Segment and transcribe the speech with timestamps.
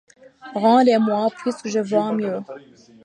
[0.55, 2.39] Rends-les-moi, puisque je vas mieux.